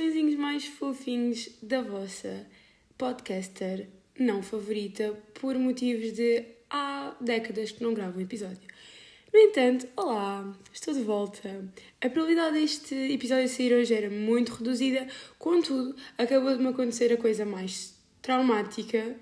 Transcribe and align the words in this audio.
coraçõezinhos 0.00 0.36
mais 0.36 0.64
fofinhos 0.64 1.50
da 1.62 1.82
vossa 1.82 2.46
podcaster 2.96 3.86
não 4.18 4.42
favorita 4.42 5.12
por 5.34 5.58
motivos 5.58 6.12
de 6.12 6.42
há 6.70 7.14
décadas 7.20 7.72
que 7.72 7.82
não 7.82 7.92
gravo 7.92 8.18
um 8.18 8.22
episódio. 8.22 8.62
No 9.30 9.38
entanto, 9.38 9.86
olá, 9.94 10.56
estou 10.72 10.94
de 10.94 11.02
volta. 11.02 11.68
A 12.00 12.08
probabilidade 12.08 12.58
deste 12.58 12.94
episódio 12.94 13.46
sair 13.46 13.74
hoje 13.74 13.92
era 13.92 14.08
muito 14.08 14.54
reduzida, 14.54 15.06
contudo, 15.38 15.94
acabou 16.16 16.56
de 16.56 16.62
me 16.62 16.70
acontecer 16.70 17.12
a 17.12 17.18
coisa 17.18 17.44
mais 17.44 17.94
traumática 18.22 19.16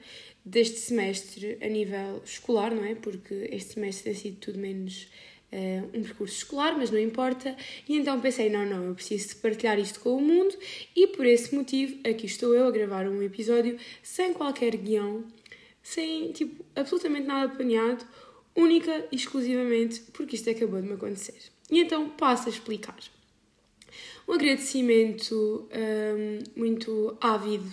deste 0.45 0.79
semestre 0.79 1.59
a 1.61 1.67
nível 1.67 2.23
escolar, 2.25 2.73
não 2.73 2.85
é? 2.85 2.95
Porque 2.95 3.49
este 3.51 3.75
semestre 3.75 4.05
tem 4.05 4.15
sido 4.15 4.37
tudo 4.37 4.61
menos 4.61 5.09
uh, 5.53 5.99
um 5.99 6.03
percurso 6.03 6.37
escolar, 6.37 6.77
mas 6.77 6.91
não 6.91 6.99
importa. 6.99 7.57
E 7.89 7.97
então 7.97 8.21
pensei: 8.21 8.51
não, 8.51 8.65
não, 8.67 8.85
eu 8.85 8.95
preciso 8.95 9.29
de 9.29 9.37
partilhar 9.37 9.79
isto 9.79 10.01
com 10.01 10.17
o 10.17 10.21
mundo, 10.21 10.55
e 10.95 11.07
por 11.09 11.27
esse 11.27 11.55
motivo 11.55 11.99
aqui 12.09 12.27
estou 12.27 12.55
eu 12.55 12.67
a 12.67 12.71
gravar 12.71 13.07
um 13.07 13.23
episódio 13.23 13.79
sem 14.03 14.33
qualquer 14.33 14.77
guião, 14.77 15.25
sem 15.83 16.33
tipo 16.33 16.65
absolutamente 16.75 17.27
nada 17.27 17.55
planeado, 17.55 18.05
única 18.57 19.07
e 19.13 19.17
exclusivamente 19.17 20.01
porque 20.13 20.37
isto 20.37 20.51
acabou 20.51 20.81
de 20.81 20.89
me 20.89 20.95
acontecer. 20.95 21.39
E 21.71 21.81
então 21.81 22.09
passo 22.11 22.49
a 22.49 22.51
explicar. 22.51 22.97
Um 24.27 24.35
agradecimento 24.35 25.69
um, 25.73 26.61
muito 26.61 27.17
ávido 27.21 27.71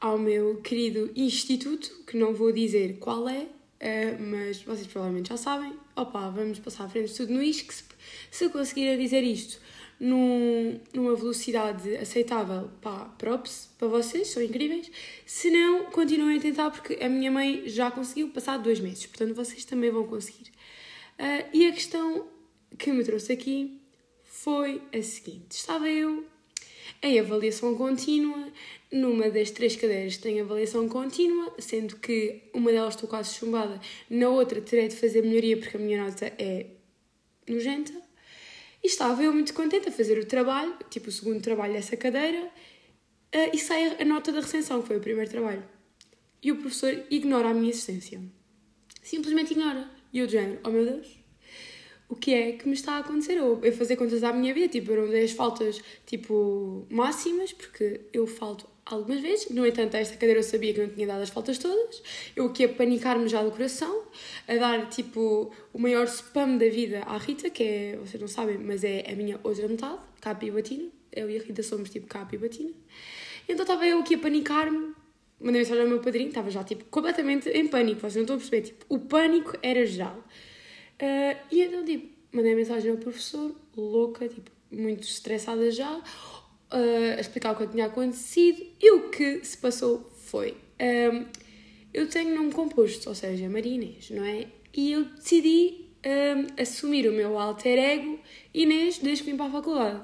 ao 0.00 0.18
meu 0.18 0.56
querido 0.62 1.10
instituto, 1.14 2.04
que 2.06 2.16
não 2.16 2.32
vou 2.32 2.50
dizer 2.50 2.96
qual 2.98 3.28
é, 3.28 3.46
Uh, 3.80 4.20
mas 4.20 4.62
vocês 4.62 4.86
provavelmente 4.86 5.30
já 5.30 5.36
sabem. 5.38 5.72
Opa, 5.96 6.28
vamos 6.28 6.58
passar 6.58 6.84
à 6.84 6.88
frente 6.88 7.08
de 7.08 7.16
tudo 7.16 7.32
no 7.32 7.42
ISCSP. 7.42 7.94
Se 8.30 8.44
eu 8.44 8.50
conseguir 8.50 8.98
dizer 8.98 9.22
isto 9.22 9.58
num, 9.98 10.78
numa 10.94 11.14
velocidade 11.14 11.96
aceitável, 11.96 12.70
pá, 12.82 13.06
props 13.16 13.70
para 13.78 13.88
vocês, 13.88 14.28
são 14.28 14.42
incríveis. 14.42 14.90
Se 15.24 15.50
não, 15.50 15.86
continuem 15.86 16.38
a 16.38 16.40
tentar, 16.40 16.70
porque 16.70 17.02
a 17.02 17.08
minha 17.08 17.30
mãe 17.30 17.62
já 17.66 17.90
conseguiu 17.90 18.28
passar 18.28 18.58
dois 18.58 18.80
meses, 18.80 19.06
portanto 19.06 19.34
vocês 19.34 19.64
também 19.64 19.90
vão 19.90 20.06
conseguir. 20.06 20.50
Uh, 21.18 21.48
e 21.52 21.66
a 21.66 21.72
questão 21.72 22.26
que 22.78 22.92
me 22.92 23.02
trouxe 23.02 23.32
aqui 23.32 23.80
foi 24.24 24.82
a 24.92 25.02
seguinte: 25.02 25.52
estava 25.52 25.88
eu 25.88 26.24
em 27.02 27.18
avaliação 27.18 27.74
contínua. 27.74 28.48
Numa 28.92 29.30
das 29.30 29.50
três 29.50 29.76
cadeiras 29.76 30.16
tem 30.16 30.40
avaliação 30.40 30.88
contínua, 30.88 31.54
sendo 31.58 31.96
que 31.96 32.42
uma 32.52 32.72
delas 32.72 32.94
estou 32.94 33.08
quase 33.08 33.34
chumbada, 33.34 33.80
na 34.08 34.28
outra 34.28 34.60
terei 34.60 34.88
de 34.88 34.96
fazer 34.96 35.22
melhoria 35.22 35.56
porque 35.56 35.76
a 35.76 35.80
minha 35.80 36.04
nota 36.04 36.26
é 36.38 36.66
nojenta. 37.48 37.92
E 38.82 38.86
estava 38.86 39.22
eu 39.22 39.32
muito 39.32 39.52
contente 39.54 39.88
a 39.88 39.92
fazer 39.92 40.18
o 40.18 40.24
trabalho, 40.24 40.74
tipo 40.88 41.08
o 41.08 41.12
segundo 41.12 41.40
trabalho 41.40 41.74
dessa 41.74 41.96
cadeira, 41.96 42.42
uh, 42.44 43.50
e 43.54 43.58
sai 43.58 44.00
a 44.00 44.04
nota 44.04 44.32
da 44.32 44.40
recensão, 44.40 44.80
que 44.80 44.88
foi 44.88 44.96
o 44.96 45.00
primeiro 45.00 45.30
trabalho. 45.30 45.62
E 46.42 46.50
o 46.50 46.56
professor 46.56 47.04
ignora 47.10 47.50
a 47.50 47.54
minha 47.54 47.70
existência. 47.70 48.20
Simplesmente 49.02 49.52
ignora. 49.52 49.88
E 50.12 50.18
eu, 50.18 50.26
de 50.26 50.32
género, 50.32 50.60
oh 50.64 50.70
meu 50.70 50.84
Deus, 50.84 51.19
o 52.10 52.16
que 52.16 52.34
é 52.34 52.52
que 52.52 52.66
me 52.66 52.74
está 52.74 52.94
a 52.94 52.98
acontecer. 52.98 53.34
Eu, 53.34 53.60
eu 53.62 53.72
fazer 53.72 53.96
contas 53.96 54.22
à 54.24 54.32
minha 54.32 54.52
vida, 54.52 54.68
tipo, 54.68 54.90
eu 54.90 55.02
não 55.02 55.08
dei 55.08 55.24
as 55.24 55.30
faltas, 55.30 55.80
tipo, 56.04 56.84
máximas, 56.90 57.52
porque 57.52 58.00
eu 58.12 58.26
falto 58.26 58.66
algumas 58.84 59.20
vezes. 59.20 59.48
No 59.50 59.64
entanto, 59.64 59.94
esta 59.94 60.14
cadeira 60.14 60.40
eu 60.40 60.42
sabia 60.42 60.74
que 60.74 60.80
não 60.80 60.88
tinha 60.88 61.06
dado 61.06 61.22
as 61.22 61.30
faltas 61.30 61.56
todas. 61.56 62.02
Eu 62.34 62.46
aqui 62.46 62.64
a 62.64 62.68
panicar-me 62.68 63.28
já 63.28 63.42
do 63.42 63.52
coração, 63.52 64.02
a 64.48 64.54
dar, 64.56 64.88
tipo, 64.90 65.52
o 65.72 65.78
maior 65.78 66.04
spam 66.06 66.58
da 66.58 66.68
vida 66.68 67.00
à 67.06 67.16
Rita, 67.16 67.48
que 67.48 67.62
é, 67.62 67.96
vocês 67.96 68.20
não 68.20 68.28
sabem, 68.28 68.58
mas 68.58 68.82
é 68.82 69.04
a 69.08 69.14
minha 69.14 69.38
outra 69.44 69.68
metade, 69.68 70.00
Capa 70.20 70.44
e 70.44 70.50
Batina. 70.50 70.88
Eu 71.12 71.30
e 71.30 71.38
a 71.38 71.40
Rita 71.40 71.62
somos, 71.62 71.90
tipo, 71.90 72.08
Capa 72.08 72.34
e 72.34 72.38
Batina. 72.38 72.72
Então 73.48 73.62
estava 73.62 73.86
eu 73.86 74.00
aqui 74.00 74.16
a 74.16 74.18
panicar-me, 74.18 74.94
mandei 75.40 75.60
mensagem 75.60 75.84
ao 75.84 75.88
meu 75.88 76.00
padrinho, 76.00 76.28
estava 76.28 76.50
já, 76.50 76.64
tipo, 76.64 76.84
completamente 76.86 77.48
em 77.50 77.68
pânico, 77.68 78.00
vocês 78.00 78.16
não 78.16 78.22
estão 78.22 78.36
a 78.36 78.38
perceber, 78.38 78.62
tipo, 78.62 78.84
o 78.88 78.98
pânico 78.98 79.56
era 79.62 79.86
geral. 79.86 80.24
Uh, 81.00 81.36
e 81.50 81.62
então, 81.62 81.84
tipo, 81.84 82.08
mandei 82.32 82.54
mensagem 82.54 82.90
ao 82.90 82.98
professor, 82.98 83.54
louca, 83.76 84.28
tipo, 84.28 84.50
muito 84.70 85.02
estressada 85.04 85.70
já, 85.70 85.96
uh, 85.96 87.16
a 87.16 87.20
explicar 87.20 87.52
o 87.52 87.56
que 87.56 87.66
tinha 87.66 87.86
acontecido. 87.86 88.62
E 88.80 88.90
o 88.92 89.08
que 89.08 89.44
se 89.44 89.56
passou 89.56 90.10
foi: 90.16 90.56
um, 90.80 91.26
eu 91.92 92.08
tenho 92.08 92.34
nome 92.34 92.52
composto, 92.52 93.08
ou 93.08 93.14
seja, 93.14 93.48
Maria 93.48 93.74
Inês, 93.74 94.10
não 94.10 94.24
é? 94.24 94.46
E 94.74 94.92
eu 94.92 95.04
decidi 95.04 95.86
um, 96.06 96.62
assumir 96.62 97.08
o 97.08 97.12
meu 97.12 97.38
alter 97.38 97.78
ego 97.78 98.18
Inês 98.54 98.98
desde 98.98 99.24
que 99.24 99.30
vim 99.30 99.36
para 99.36 99.46
a 99.46 99.50
faculdade. 99.50 100.02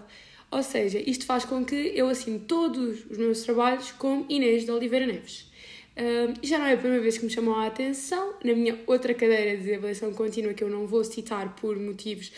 Ou 0.50 0.62
seja, 0.62 0.98
isto 0.98 1.26
faz 1.26 1.44
com 1.44 1.64
que 1.64 1.92
eu 1.94 2.08
assine 2.08 2.38
todos 2.40 3.04
os 3.10 3.18
meus 3.18 3.42
trabalhos 3.42 3.90
como 3.92 4.26
Inês 4.28 4.64
de 4.64 4.70
Oliveira 4.70 5.06
Neves. 5.06 5.50
Um, 5.96 6.34
já 6.42 6.58
não 6.58 6.66
é 6.66 6.74
a 6.74 6.76
primeira 6.76 7.02
vez 7.02 7.16
que 7.16 7.24
me 7.24 7.30
chamou 7.30 7.54
a 7.54 7.66
atenção. 7.66 8.34
Na 8.44 8.54
minha 8.54 8.78
outra 8.86 9.14
cadeira 9.14 9.56
de 9.56 9.74
avaliação 9.74 10.12
contínua, 10.12 10.52
que 10.52 10.62
eu 10.62 10.68
não 10.68 10.86
vou 10.86 11.02
citar 11.04 11.56
por 11.56 11.78
motivos 11.78 12.32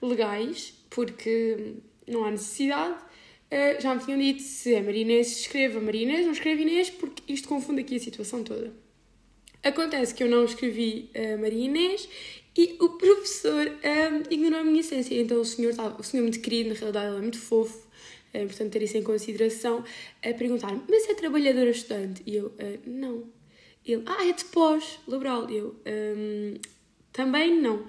legais, 0.00 0.72
porque 0.88 1.74
não 2.06 2.24
há 2.24 2.30
necessidade, 2.30 2.94
uh, 2.94 3.80
já 3.80 3.94
me 3.94 4.04
tinham 4.04 4.18
dito 4.18 4.42
se 4.42 4.74
é 4.74 4.80
Marinês, 4.80 5.40
escreva 5.40 5.80
Marinês, 5.80 6.24
não 6.24 6.32
escreve 6.32 6.62
Inês, 6.62 6.90
porque 6.90 7.32
isto 7.32 7.48
confunde 7.48 7.80
aqui 7.80 7.96
a 7.96 8.00
situação 8.00 8.44
toda. 8.44 8.72
Acontece 9.62 10.14
que 10.14 10.22
eu 10.22 10.28
não 10.28 10.44
escrevi 10.44 11.10
uh, 11.14 11.38
Maria 11.40 11.64
Inês 11.66 12.08
e 12.56 12.76
o 12.80 12.90
professor 12.90 13.66
um, 13.66 14.32
ignorou 14.32 14.60
a 14.60 14.64
minha 14.64 14.80
essência. 14.80 15.20
Então 15.20 15.40
o 15.40 15.44
senhor, 15.44 15.74
o 15.98 16.02
senhor 16.02 16.22
muito 16.22 16.40
querido, 16.40 16.70
na 16.70 16.74
realidade 16.74 17.06
ele 17.08 17.18
é 17.18 17.20
muito 17.20 17.38
fofo, 17.38 17.86
é 18.32 18.42
importante 18.42 18.70
ter 18.70 18.82
isso 18.82 18.96
em 18.96 19.02
consideração, 19.02 19.84
a 20.22 20.34
perguntar-me, 20.34 20.82
mas 20.88 21.08
é 21.08 21.14
trabalhadora 21.14 21.70
estudante? 21.70 22.22
E 22.26 22.36
eu, 22.36 22.46
uh, 22.46 22.80
não. 22.86 23.24
Ele, 23.84 24.02
ah, 24.06 24.26
é 24.26 24.32
de 24.32 24.44
pós-laboral. 24.46 25.48
Eu, 25.50 25.74
um, 25.86 26.54
também 27.12 27.60
não. 27.60 27.86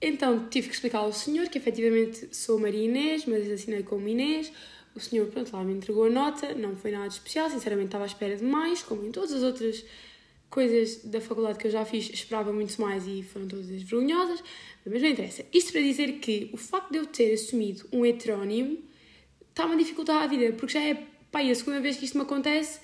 Então 0.00 0.48
tive 0.48 0.68
que 0.68 0.74
explicar 0.74 0.98
ao 0.98 1.12
senhor 1.12 1.48
que 1.48 1.58
efetivamente 1.58 2.34
sou 2.34 2.58
Maria 2.58 2.84
Inês, 2.84 3.24
mas 3.26 3.50
assinei 3.50 3.82
como 3.82 4.08
Inês. 4.08 4.52
O 4.94 5.00
senhor, 5.00 5.26
pronto, 5.28 5.52
lá 5.54 5.64
me 5.64 5.72
entregou 5.72 6.04
a 6.04 6.10
nota, 6.10 6.54
não 6.54 6.76
foi 6.76 6.92
nada 6.92 7.08
especial, 7.08 7.50
sinceramente 7.50 7.86
estava 7.86 8.04
à 8.04 8.06
espera 8.06 8.36
de 8.36 8.44
mais, 8.44 8.82
como 8.82 9.04
em 9.04 9.10
todas 9.10 9.32
as 9.32 9.42
outras 9.42 9.84
coisas 10.48 10.98
da 11.04 11.20
faculdade 11.20 11.58
que 11.58 11.66
eu 11.66 11.70
já 11.70 11.84
fiz, 11.84 12.08
esperava 12.10 12.52
muito 12.52 12.80
mais 12.80 13.04
e 13.08 13.24
foram 13.24 13.48
todas 13.48 13.66
vergonhosas, 13.66 14.40
mas 14.86 15.02
não 15.02 15.08
interessa. 15.08 15.44
Isto 15.52 15.72
para 15.72 15.80
dizer 15.80 16.12
que 16.20 16.48
o 16.52 16.56
facto 16.56 16.92
de 16.92 16.98
eu 16.98 17.06
ter 17.06 17.32
assumido 17.32 17.84
um 17.92 18.06
heterónimo 18.06 18.78
está-me 19.54 19.74
a 19.74 19.76
dificultar 19.76 20.22
a 20.22 20.26
vida, 20.26 20.52
porque 20.52 20.74
já 20.74 20.80
é 20.80 20.94
pá, 21.30 21.40
a 21.40 21.54
segunda 21.54 21.80
vez 21.80 21.96
que 21.96 22.04
isto 22.04 22.18
me 22.18 22.24
acontece 22.24 22.80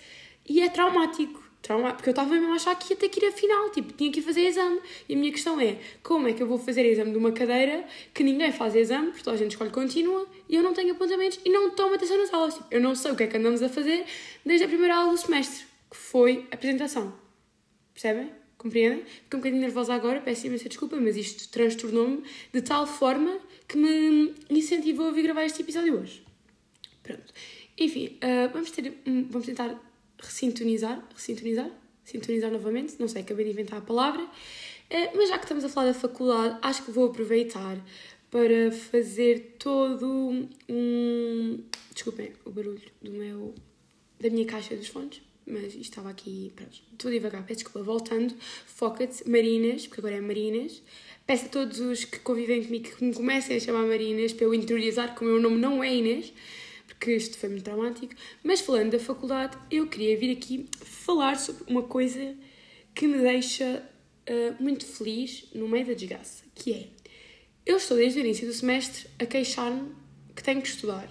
e 0.48 0.62
é 0.62 0.68
traumático. 0.68 1.50
Trauma, 1.60 1.92
porque 1.92 2.08
eu 2.08 2.12
estava 2.12 2.30
mesmo 2.30 2.52
a 2.52 2.54
achar 2.54 2.74
que 2.74 2.90
ia 2.90 2.96
ter 2.96 3.10
que 3.10 3.22
ir 3.22 3.28
a 3.28 3.32
final, 3.32 3.68
tipo, 3.68 3.92
tinha 3.92 4.10
que 4.10 4.20
ir 4.20 4.22
fazer 4.22 4.46
exame. 4.46 4.80
E 5.06 5.14
a 5.14 5.16
minha 5.18 5.30
questão 5.30 5.60
é: 5.60 5.76
como 6.02 6.26
é 6.26 6.32
que 6.32 6.42
eu 6.42 6.46
vou 6.46 6.58
fazer 6.58 6.86
exame 6.86 7.10
de 7.10 7.18
uma 7.18 7.32
cadeira 7.32 7.84
que 8.14 8.24
ninguém 8.24 8.50
faz 8.50 8.74
exame, 8.74 9.08
porque 9.08 9.22
toda 9.22 9.36
a 9.36 9.38
gente 9.38 9.50
escolhe 9.50 9.70
contínua 9.70 10.26
e 10.48 10.56
eu 10.56 10.62
não 10.62 10.72
tenho 10.72 10.94
apontamentos 10.94 11.38
e 11.44 11.50
não 11.50 11.70
tomo 11.70 11.94
atenção 11.94 12.16
nas 12.16 12.32
aulas? 12.32 12.54
Tipo, 12.54 12.66
eu 12.70 12.80
não 12.80 12.94
sei 12.94 13.10
o 13.12 13.16
que 13.16 13.24
é 13.24 13.26
que 13.26 13.36
andamos 13.36 13.62
a 13.62 13.68
fazer 13.68 14.06
desde 14.44 14.64
a 14.64 14.68
primeira 14.68 14.96
aula 14.96 15.12
do 15.12 15.18
semestre, 15.18 15.66
que 15.90 15.96
foi 15.98 16.46
apresentação. 16.50 17.12
Percebem? 17.92 18.30
Compreendem? 18.56 19.04
Fico 19.04 19.36
um 19.36 19.40
bocadinho 19.40 19.60
nervosa 19.60 19.92
agora, 19.92 20.20
peço 20.20 20.46
imensa 20.46 20.66
desculpa, 20.66 20.96
mas 20.96 21.14
isto 21.16 21.46
transtornou-me 21.50 22.22
de 22.52 22.62
tal 22.62 22.86
forma 22.86 23.38
que 23.68 23.76
me 23.76 24.34
incentivou 24.48 25.08
a 25.08 25.10
vir 25.10 25.24
gravar 25.24 25.44
este 25.44 25.60
episódio 25.60 26.00
hoje. 26.00 26.29
Pronto. 27.02 27.32
Enfim, 27.78 28.18
uh, 28.22 28.52
vamos, 28.52 28.70
ter, 28.70 28.92
um, 29.06 29.24
vamos 29.28 29.46
tentar 29.46 29.80
ressintonizar, 30.18 31.02
ressintonizar, 31.14 31.70
sintonizar 32.04 32.50
novamente, 32.50 32.96
não 32.98 33.08
sei, 33.08 33.22
acabei 33.22 33.46
de 33.46 33.52
inventar 33.52 33.78
a 33.78 33.82
palavra, 33.82 34.22
uh, 34.22 35.16
mas 35.16 35.28
já 35.28 35.38
que 35.38 35.44
estamos 35.44 35.64
a 35.64 35.68
falar 35.68 35.86
da 35.86 35.94
faculdade, 35.94 36.58
acho 36.62 36.84
que 36.84 36.90
vou 36.90 37.06
aproveitar 37.06 37.78
para 38.30 38.70
fazer 38.70 39.56
todo 39.58 40.48
um. 40.68 41.64
Desculpem 41.92 42.32
o 42.44 42.50
barulho 42.50 42.80
do 43.02 43.10
meu, 43.10 43.54
da 44.20 44.30
minha 44.30 44.46
caixa 44.46 44.76
dos 44.76 44.86
fones, 44.86 45.20
mas 45.46 45.74
estava 45.74 46.10
aqui, 46.10 46.52
pronto, 46.54 46.80
estou 46.92 47.10
devagar, 47.10 47.44
peço 47.44 47.60
desculpa, 47.60 47.82
voltando, 47.82 48.34
foca-te, 48.66 49.28
Marinas, 49.28 49.86
porque 49.86 50.00
agora 50.00 50.16
é 50.16 50.20
Marinas. 50.20 50.82
Peço 51.26 51.46
a 51.46 51.48
todos 51.48 51.80
os 51.80 52.04
que 52.04 52.18
convivem 52.20 52.64
comigo 52.64 52.96
que 52.96 53.04
me 53.04 53.14
comecem 53.14 53.56
a 53.56 53.60
chamar 53.60 53.86
Marinas 53.86 54.32
para 54.32 54.46
eu 54.46 54.54
interiorizar 54.54 55.14
que 55.14 55.22
o 55.22 55.26
meu 55.26 55.40
nome 55.40 55.58
não 55.58 55.82
é 55.82 55.94
Inês 55.94 56.32
porque 57.00 57.16
isto 57.16 57.38
foi 57.38 57.48
muito 57.48 57.64
traumático. 57.64 58.14
Mas 58.44 58.60
falando 58.60 58.90
da 58.90 58.98
faculdade, 58.98 59.56
eu 59.70 59.86
queria 59.86 60.16
vir 60.18 60.36
aqui 60.36 60.68
falar 60.82 61.38
sobre 61.38 61.64
uma 61.66 61.82
coisa 61.82 62.36
que 62.94 63.08
me 63.08 63.16
deixa 63.18 63.82
uh, 64.28 64.62
muito 64.62 64.84
feliz 64.84 65.48
no 65.54 65.66
meio 65.66 65.86
da 65.86 65.94
desgraça, 65.94 66.44
que 66.54 66.74
é 66.74 66.88
eu 67.64 67.78
estou 67.78 67.96
desde 67.96 68.18
o 68.18 68.20
início 68.20 68.46
do 68.46 68.52
semestre 68.52 69.06
a 69.18 69.24
queixar-me 69.24 69.92
que 70.36 70.42
tenho 70.42 70.60
que 70.60 70.68
estudar. 70.68 71.08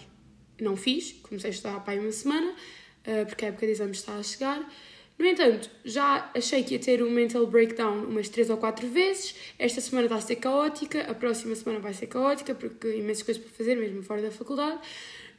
Não 0.61 0.77
fiz, 0.77 1.13
comecei 1.23 1.49
a 1.49 1.53
estudar 1.53 1.83
há 1.85 1.91
uma 1.93 2.11
semana, 2.11 2.51
uh, 2.51 3.25
porque 3.25 3.45
a 3.45 3.47
época 3.47 3.65
de 3.65 3.71
exames 3.71 3.97
está 3.97 4.15
a 4.15 4.23
chegar, 4.23 4.71
No 5.17 5.25
entanto, 5.25 5.69
já 5.83 6.31
achei 6.35 6.63
que 6.63 6.75
ia 6.75 6.79
ter 6.79 7.03
um 7.03 7.09
mental 7.09 7.45
breakdown 7.47 8.05
umas 8.05 8.29
3 8.29 8.51
ou 8.51 8.57
4 8.57 8.87
vezes. 8.87 9.35
Esta 9.57 9.81
semana 9.81 10.05
está 10.05 10.15
a 10.17 10.21
ser 10.21 10.35
caótica, 10.35 11.01
a 11.01 11.13
próxima 11.15 11.55
semana 11.55 11.79
vai 11.79 11.93
ser 11.93 12.07
caótica, 12.07 12.53
porque 12.55 12.95
imensas 12.95 13.23
coisas 13.23 13.43
para 13.43 13.51
fazer, 13.51 13.75
mesmo 13.75 14.03
fora 14.03 14.21
da 14.21 14.31
faculdade. 14.31 14.79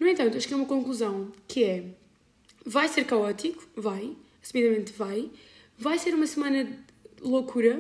No 0.00 0.08
entanto, 0.08 0.38
acho 0.38 0.48
que 0.48 0.54
é 0.54 0.56
uma 0.56 0.66
conclusão 0.66 1.30
que 1.46 1.62
é: 1.62 1.84
vai 2.64 2.88
ser 2.88 3.04
caótico, 3.04 3.68
vai, 3.76 4.16
assumidamente 4.42 4.92
vai. 4.92 5.30
Vai 5.78 5.98
ser 5.98 6.14
uma 6.14 6.26
semana 6.26 6.64
de 6.64 6.72
loucura, 7.20 7.78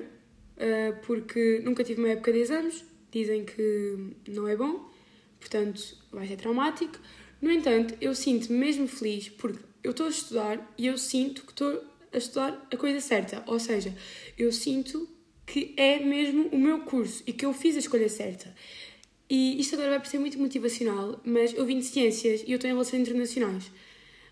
uh, 0.56 1.06
porque 1.06 1.60
nunca 1.64 1.82
tive 1.82 2.00
uma 2.00 2.10
época 2.10 2.32
de 2.32 2.38
exames, 2.38 2.84
dizem 3.10 3.44
que 3.44 4.14
não 4.28 4.46
é 4.46 4.54
bom, 4.54 4.90
portanto 5.38 5.96
vai 6.12 6.26
ser 6.26 6.36
traumático. 6.36 6.98
No 7.40 7.50
entanto, 7.50 7.94
eu 8.00 8.14
sinto-me 8.14 8.58
mesmo 8.58 8.86
feliz 8.86 9.30
porque 9.30 9.60
eu 9.82 9.92
estou 9.92 10.06
a 10.06 10.10
estudar 10.10 10.74
e 10.76 10.86
eu 10.86 10.98
sinto 10.98 11.42
que 11.42 11.52
estou 11.52 11.82
a 12.12 12.18
estudar 12.18 12.68
a 12.70 12.76
coisa 12.76 13.00
certa. 13.00 13.42
Ou 13.46 13.58
seja, 13.58 13.96
eu 14.36 14.52
sinto 14.52 15.08
que 15.46 15.74
é 15.76 15.98
mesmo 15.98 16.48
o 16.48 16.58
meu 16.58 16.80
curso 16.80 17.22
e 17.26 17.32
que 17.32 17.46
eu 17.46 17.52
fiz 17.54 17.76
a 17.76 17.78
escolha 17.78 18.08
certa. 18.10 18.54
E 19.30 19.60
isto 19.60 19.74
agora 19.76 19.90
vai 19.90 19.98
parecer 20.00 20.18
muito 20.18 20.38
motivacional, 20.40 21.20
mas 21.24 21.54
eu 21.54 21.64
vim 21.64 21.78
de 21.78 21.84
ciências 21.84 22.42
e 22.44 22.50
eu 22.50 22.56
estou 22.56 22.68
em 22.68 22.72
relações 22.72 23.02
internacionais. 23.02 23.70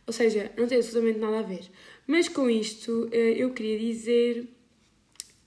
Ou 0.05 0.13
seja, 0.13 0.51
não 0.59 0.67
tem 0.67 0.79
absolutamente 0.79 1.21
nada 1.21 1.39
a 1.39 1.43
ver. 1.43 1.71
Mas 2.05 2.29
com 2.29 2.51
isto, 2.51 3.09
eh, 3.13 3.35
eu 3.37 3.53
queria 3.53 3.79
dizer 3.79 4.49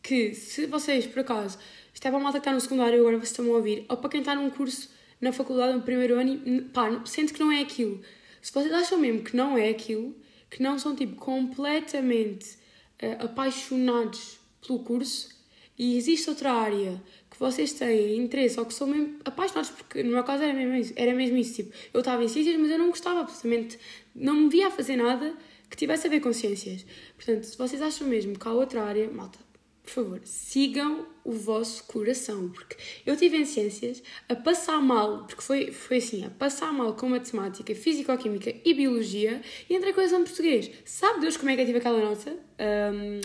que 0.02 0.34
se 0.34 0.66
vocês, 0.68 1.06
por 1.06 1.20
acaso, 1.20 1.58
estava 1.94 2.18
é 2.18 2.20
malta 2.22 2.52
no 2.52 2.62
secundário 2.62 3.00
agora 3.00 3.18
vocês 3.18 3.32
estão 3.32 3.46
a 3.54 3.58
ouvir, 3.58 3.86
ou 3.90 3.98
para 3.98 4.10
quem 4.10 4.22
está 4.22 4.34
num 4.36 4.50
curso 4.50 4.90
na 5.20 5.32
faculdade 5.32 5.74
no 5.74 5.82
primeiro 5.84 6.18
ano 6.20 6.64
pá, 6.74 7.04
sente 7.06 7.34
que 7.34 7.40
não 7.40 7.52
é 7.52 7.62
aquilo. 7.62 8.02
Se 8.42 8.52
vocês 8.54 8.74
acham 8.74 8.98
mesmo 8.98 9.22
que 9.22 9.36
não 9.36 9.58
é 9.58 9.70
aquilo, 9.70 10.16
que 10.50 10.64
não 10.64 10.80
são 10.80 10.96
tipo 10.96 11.16
completamente 11.16 12.56
uh, 13.04 13.26
apaixonados 13.26 14.40
pelo 14.66 14.80
curso 14.80 15.30
e 15.78 15.98
existe 15.98 16.30
outra 16.30 16.52
área 16.54 17.02
vocês 17.42 17.74
têm 17.74 18.18
interesse 18.18 18.60
ou 18.60 18.66
que 18.66 18.74
são 18.74 18.88
mesmo 18.88 19.18
apaixonados, 19.26 19.72
porque 19.72 20.04
no 20.04 20.12
meu 20.12 20.24
caso 20.24 20.44
era 20.44 20.54
mesmo 20.54 20.76
isso, 20.76 20.94
era 20.96 21.14
mesmo 21.14 21.38
isso 21.38 21.56
tipo, 21.56 21.74
eu 21.94 22.00
estava 22.00 22.24
em 22.24 22.28
ciências, 22.28 22.56
mas 22.58 22.70
eu 22.70 22.78
não 22.78 22.90
gostava 22.90 23.22
absolutamente, 23.22 23.80
não 24.16 24.36
me 24.36 24.50
via 24.50 24.68
a 24.68 24.72
fazer 24.72 24.96
nada 24.96 25.34
que 25.70 25.76
tivesse 25.76 26.06
a 26.06 26.10
ver 26.10 26.20
com 26.20 26.32
ciências. 26.32 26.86
Portanto, 27.16 27.44
se 27.44 27.58
vocês 27.58 27.82
acham 27.82 28.08
mesmo 28.08 28.38
que 28.38 28.48
há 28.48 28.52
outra 28.52 28.84
área, 28.84 29.10
malta, 29.10 29.40
por 29.84 29.90
favor, 29.90 30.22
sigam 30.24 31.08
o 31.24 31.32
vosso 31.32 31.84
coração, 31.86 32.50
porque 32.50 32.78
eu 33.06 33.18
tive 33.18 33.38
em 33.38 33.46
ciências 33.46 34.04
a 34.30 34.36
passar 34.36 34.80
mal, 34.82 35.26
porque 35.26 35.42
foi, 35.42 35.72
foi 35.72 35.98
assim, 35.98 36.24
a 36.24 36.30
passar 36.30 36.72
mal 36.72 36.94
com 36.94 37.10
matemática, 37.10 37.74
físico-química 37.74 38.54
e 38.64 38.74
biologia 38.74 39.42
e 39.70 39.76
entrei 39.76 39.94
com 39.94 40.02
exame 40.02 40.26
português. 40.26 40.70
Sabe 40.86 41.22
Deus 41.22 41.38
como 41.38 41.50
é 41.50 41.56
que 41.56 41.62
eu 41.62 41.66
tive 41.66 41.80
aquela 41.80 42.00
nota? 42.00 42.32
Um, 42.32 43.22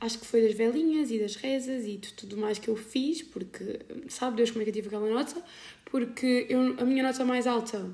acho 0.00 0.18
que 0.18 0.26
foi 0.26 0.42
das 0.42 0.54
velinhas 0.54 1.10
e 1.10 1.18
das 1.18 1.36
rezas 1.36 1.84
e 1.84 1.96
de 1.96 2.12
tudo 2.12 2.36
mais 2.36 2.58
que 2.58 2.68
eu 2.68 2.76
fiz, 2.76 3.22
porque 3.22 3.80
sabe 4.08 4.36
Deus 4.36 4.50
como 4.50 4.62
é 4.62 4.64
que 4.64 4.70
eu 4.70 4.74
tive 4.74 4.88
aquela 4.88 5.08
nota? 5.08 5.42
Porque 5.84 6.46
eu, 6.48 6.76
a 6.78 6.84
minha 6.84 7.02
nota 7.02 7.24
mais 7.24 7.46
alta 7.46 7.90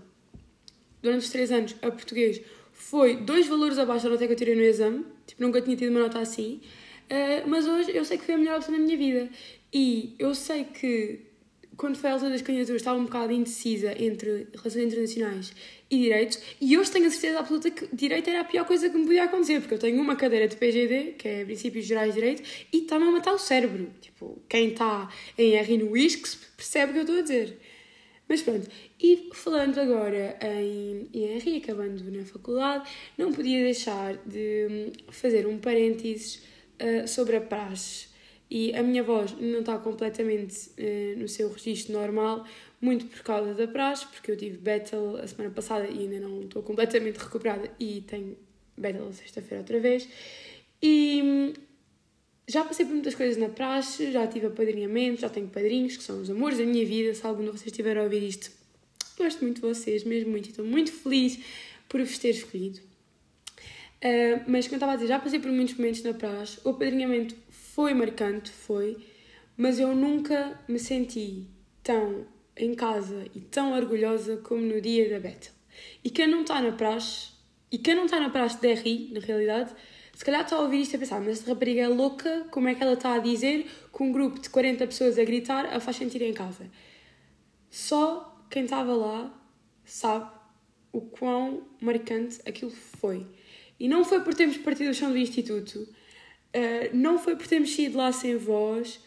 durante 1.02 1.22
os 1.22 1.30
três 1.30 1.50
anos 1.50 1.74
a 1.82 1.90
português 1.90 2.40
foi 2.72 3.16
dois 3.16 3.46
valores 3.46 3.78
abaixo 3.78 4.04
da 4.04 4.10
nota 4.10 4.26
que 4.26 4.32
eu 4.32 4.36
tirei 4.36 4.54
no 4.54 4.62
exame, 4.62 5.04
tipo, 5.26 5.42
nunca 5.42 5.60
tinha 5.60 5.76
tido 5.76 5.90
uma 5.90 6.00
nota 6.00 6.18
assim. 6.18 6.60
Uh, 7.04 7.48
mas 7.48 7.66
hoje 7.66 7.94
eu 7.94 8.04
sei 8.04 8.18
que 8.18 8.24
foi 8.24 8.34
a 8.34 8.38
melhor 8.38 8.56
opção 8.56 8.72
da 8.72 8.80
minha 8.80 8.96
vida. 8.96 9.28
E 9.72 10.14
eu 10.18 10.34
sei 10.34 10.64
que 10.64 11.20
quando 11.76 11.96
foi 11.96 12.10
a 12.10 12.12
altura 12.14 12.30
das 12.30 12.42
candidaturas 12.42 12.80
estava 12.80 12.98
um 12.98 13.04
bocado 13.04 13.32
indecisa 13.32 13.94
entre 14.02 14.48
relações 14.54 14.84
internacionais 14.86 15.52
e 15.90 15.98
direitos 15.98 16.38
e 16.60 16.76
hoje 16.76 16.90
tenho 16.90 17.06
a 17.06 17.10
certeza 17.10 17.38
absoluta 17.38 17.70
que 17.70 17.88
direito 17.94 18.28
era 18.30 18.40
a 18.40 18.44
pior 18.44 18.66
coisa 18.66 18.88
que 18.88 18.96
me 18.96 19.04
podia 19.04 19.24
acontecer 19.24 19.60
porque 19.60 19.74
eu 19.74 19.78
tenho 19.78 20.00
uma 20.00 20.16
cadeira 20.16 20.48
de 20.48 20.56
PGD, 20.56 21.14
que 21.18 21.28
é 21.28 21.44
Princípios 21.44 21.84
Gerais 21.84 22.14
de 22.14 22.20
Direito, 22.20 22.42
e 22.72 22.78
está-me 22.78 23.04
a 23.04 23.10
matar 23.10 23.32
o 23.32 23.38
cérebro. 23.38 23.90
Tipo, 24.00 24.40
quem 24.48 24.68
está 24.68 25.08
em 25.36 25.54
R 25.54 25.78
no 25.78 25.96
ISCS 25.96 26.34
percebe 26.56 26.90
o 26.90 26.92
que 26.94 26.98
eu 27.00 27.02
estou 27.02 27.18
a 27.18 27.22
dizer. 27.22 27.58
Mas 28.28 28.40
pronto, 28.40 28.66
e 28.98 29.28
falando 29.34 29.78
agora 29.78 30.38
em 30.40 31.08
IR, 31.12 31.62
acabando 31.62 32.10
na 32.10 32.24
faculdade, 32.24 32.88
não 33.18 33.32
podia 33.32 33.62
deixar 33.62 34.16
de 34.24 34.92
fazer 35.10 35.46
um 35.46 35.58
parênteses 35.58 36.42
uh, 36.80 37.06
sobre 37.06 37.36
a 37.36 37.40
praxe. 37.40 38.11
E 38.54 38.74
a 38.74 38.82
minha 38.82 39.02
voz 39.02 39.34
não 39.40 39.60
está 39.60 39.78
completamente 39.78 40.68
uh, 40.78 41.18
no 41.18 41.26
seu 41.26 41.50
registro 41.50 41.94
normal, 41.94 42.46
muito 42.82 43.06
por 43.06 43.22
causa 43.22 43.54
da 43.54 43.66
praxe, 43.66 44.06
porque 44.06 44.30
eu 44.30 44.36
tive 44.36 44.58
battle 44.58 45.16
a 45.16 45.26
semana 45.26 45.50
passada 45.54 45.88
e 45.88 46.00
ainda 46.00 46.20
não 46.20 46.42
estou 46.42 46.62
completamente 46.62 47.16
recuperada 47.16 47.70
e 47.80 48.02
tenho 48.02 48.36
battle 48.76 49.10
sexta-feira 49.14 49.62
outra 49.62 49.80
vez. 49.80 50.06
E 50.82 51.22
hum, 51.24 51.52
já 52.46 52.62
passei 52.62 52.84
por 52.84 52.92
muitas 52.92 53.14
coisas 53.14 53.38
na 53.38 53.48
praxe, 53.48 54.12
já 54.12 54.26
tive 54.26 54.48
apadrinhamento, 54.48 55.22
já 55.22 55.30
tenho 55.30 55.48
padrinhos, 55.48 55.96
que 55.96 56.02
são 56.02 56.20
os 56.20 56.28
amores 56.28 56.58
da 56.58 56.66
minha 56.66 56.84
vida. 56.84 57.14
Se 57.14 57.26
algum 57.26 57.44
de 57.44 57.52
vocês 57.52 57.68
estiver 57.68 57.96
a 57.96 58.02
ouvir 58.02 58.22
isto, 58.22 58.52
gosto 59.16 59.40
muito 59.40 59.62
de 59.62 59.66
vocês, 59.66 60.04
mesmo 60.04 60.30
muito, 60.30 60.48
e 60.48 60.50
estou 60.50 60.66
muito 60.66 60.92
feliz 60.92 61.38
por 61.88 62.02
vos 62.02 62.18
ter 62.18 62.28
escolhido. 62.28 62.80
Uh, 62.80 64.44
mas 64.46 64.66
como 64.66 64.74
eu 64.74 64.76
estava 64.76 64.92
a 64.92 64.96
dizer, 64.96 65.08
já 65.08 65.18
passei 65.18 65.40
por 65.40 65.50
muitos 65.50 65.74
momentos 65.74 66.02
na 66.02 66.12
praxe. 66.12 66.58
O 66.64 66.68
apadrinhamento 66.68 67.34
foi 67.74 67.94
marcante, 67.94 68.50
foi, 68.50 68.98
mas 69.56 69.78
eu 69.78 69.94
nunca 69.94 70.60
me 70.68 70.78
senti 70.78 71.48
tão 71.82 72.26
em 72.54 72.74
casa 72.74 73.24
e 73.34 73.40
tão 73.40 73.72
orgulhosa 73.72 74.36
como 74.36 74.60
no 74.60 74.78
dia 74.78 75.08
da 75.08 75.18
Bethel. 75.18 75.54
E 76.04 76.10
quem 76.10 76.26
não 76.26 76.42
está 76.42 76.60
na 76.60 76.72
praxe, 76.72 77.30
e 77.70 77.78
quem 77.78 77.94
não 77.94 78.04
está 78.04 78.20
na 78.20 78.28
praxe 78.28 78.60
de 78.60 78.74
RI, 78.74 79.10
na 79.14 79.20
realidade, 79.20 79.74
se 80.14 80.22
calhar 80.22 80.42
está 80.42 80.56
a 80.56 80.60
ouvir 80.60 80.82
isto 80.82 80.96
a 80.96 80.98
pensar, 80.98 81.20
mas 81.20 81.38
esta 81.38 81.50
rapariga 81.50 81.80
é 81.80 81.88
louca, 81.88 82.46
como 82.50 82.68
é 82.68 82.74
que 82.74 82.82
ela 82.82 82.92
está 82.92 83.14
a 83.14 83.18
dizer 83.18 83.66
que 83.90 84.02
um 84.02 84.12
grupo 84.12 84.38
de 84.38 84.50
40 84.50 84.86
pessoas 84.86 85.18
a 85.18 85.24
gritar 85.24 85.64
a 85.64 85.80
faz 85.80 85.96
sentir 85.96 86.20
em 86.20 86.34
casa? 86.34 86.70
Só 87.70 88.44
quem 88.50 88.64
estava 88.64 88.94
lá 88.94 89.34
sabe 89.82 90.30
o 90.92 91.00
quão 91.00 91.66
marcante 91.80 92.38
aquilo 92.46 92.70
foi. 92.70 93.26
E 93.80 93.88
não 93.88 94.04
foi 94.04 94.20
por 94.20 94.34
termos 94.34 94.58
partido 94.58 94.90
do 94.90 94.94
chão 94.94 95.10
do 95.10 95.16
Instituto, 95.16 95.88
uh, 96.54 96.96
não 96.96 97.18
foi 97.18 97.36
por 97.36 97.46
termos 97.46 97.74
saído 97.74 97.98
lá 97.98 98.12
sem 98.12 98.36
voz, 98.36 99.00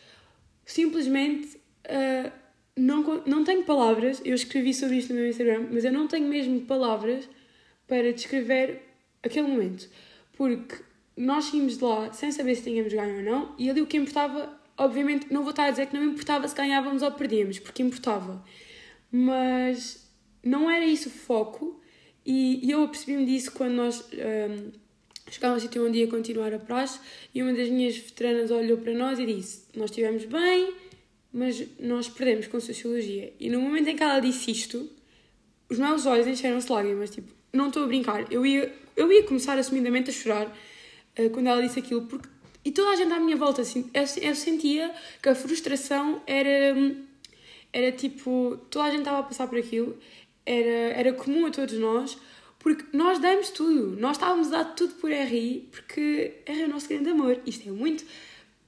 simplesmente 0.65 1.57
uh, 1.86 2.31
não, 2.75 3.24
não 3.25 3.44
tenho 3.44 3.63
palavras. 3.63 4.21
Eu 4.25 4.36
escrevi 4.36 4.74
sobre 4.74 4.97
isto 4.97 5.13
no 5.13 5.19
meu 5.19 5.30
Instagram, 5.30 5.68
mas 5.71 5.86
eu 5.86 5.92
não 5.92 6.07
tenho 6.07 6.27
mesmo 6.27 6.62
palavras 6.62 7.27
para 7.88 8.12
descrever 8.12 8.81
aquele 9.24 9.47
momento. 9.47 9.89
Porque 10.33 10.75
nós 11.15 11.45
saímos 11.45 11.77
de 11.77 11.83
lá 11.83 12.12
sem 12.12 12.31
saber 12.31 12.56
se 12.56 12.63
tínhamos 12.63 12.94
ganho 12.94 13.18
ou 13.18 13.24
não, 13.24 13.56
e 13.57 13.69
ali 13.69 13.81
o 13.81 13.88
que 13.88 13.97
importava, 13.97 14.59
obviamente, 14.77 15.31
não 15.31 15.42
vou 15.42 15.51
estar 15.51 15.65
a 15.65 15.71
dizer 15.71 15.88
que 15.88 15.95
não 15.95 16.03
importava 16.03 16.47
se 16.47 16.56
ganhávamos 16.56 17.01
ou 17.01 17.12
perdíamos, 17.12 17.59
porque 17.59 17.81
importava. 17.81 18.44
Mas 19.11 20.09
não 20.44 20.69
era 20.69 20.85
isso 20.85 21.09
o 21.09 21.11
foco 21.11 21.81
e, 22.25 22.66
e 22.66 22.71
eu 22.71 22.83
apercebi-me 22.83 23.25
disso 23.25 23.52
quando 23.52 23.73
nós 23.73 24.07
um, 24.11 24.71
chegámos 25.30 25.56
ao 25.56 25.60
sítio 25.62 25.86
onde 25.86 26.00
ia 26.00 26.08
continuar 26.08 26.54
a 26.54 26.60
praxe 26.60 27.00
e 27.34 27.42
uma 27.42 27.54
das 27.54 27.70
minhas 27.70 27.98
veteranas 27.98 28.52
olhou 28.52 28.78
para 28.78 28.94
nós 28.94 29.20
e 29.20 29.26
disse: 29.26 29.66
Nós 29.76 29.90
estivemos 29.90 30.26
bem, 30.26 30.74
mas 31.34 31.66
nós 31.80 32.08
perdemos 32.08 32.48
com 32.48 32.60
Sociologia. 32.60 33.34
E 33.40 33.50
no 33.50 33.60
momento 33.60 33.90
em 33.90 33.96
que 33.96 34.04
ela 34.04 34.20
disse 34.20 34.52
isto, 34.52 34.90
os 35.70 35.80
meus 35.80 36.06
olhos 36.06 36.28
encheram-se 36.28 36.72
lágrimas. 36.72 37.10
Tipo, 37.10 37.32
não 37.52 37.68
estou 37.68 37.84
a 37.84 37.88
brincar. 37.88 38.32
Eu 38.32 38.46
ia, 38.46 38.74
eu 38.96 39.12
ia 39.12 39.24
começar 39.24 39.58
assumidamente 39.58 40.10
a 40.10 40.14
chorar 40.14 40.48
uh, 40.48 41.30
quando 41.32 41.48
ela 41.48 41.62
disse 41.62 41.80
aquilo, 41.80 42.04
porque. 42.04 42.30
E 42.64 42.72
toda 42.72 42.90
a 42.90 42.96
gente 42.96 43.14
à 43.14 43.20
minha 43.20 43.38
volta, 43.38 43.62
assim, 43.62 43.90
eu, 43.94 44.04
eu 44.22 44.36
sentia 44.36 44.92
que 45.22 45.30
a 45.30 45.36
frustração 45.36 46.22
era. 46.26 46.76
Era 47.74 47.92
tipo. 47.92 48.58
Toda 48.70 48.86
a 48.86 48.90
gente 48.90 49.00
estava 49.00 49.20
a 49.20 49.24
passar 49.24 49.48
por 49.48 49.58
aquilo 49.58 49.98
era, 50.46 50.94
era 51.00 51.14
comum 51.14 51.46
a 51.48 51.52
todos 51.52 51.78
nós, 51.80 52.18
porque 52.66 52.98
nós 52.98 53.19
damos 53.19 53.52
tudo, 53.52 53.95
nós 53.95 54.18
estávamos 54.18 54.48
a 54.48 54.64
dar 54.64 54.74
tudo 54.74 54.95
por 54.95 55.12
RI, 55.12 55.69
porque 55.69 56.42
RI 56.48 56.64
é 56.64 56.66
o 56.66 56.68
nosso 56.68 56.90
grande 56.90 57.12
amor. 57.12 57.40
Isto 57.45 57.69
é 57.69 57.72
muito, 57.72 58.04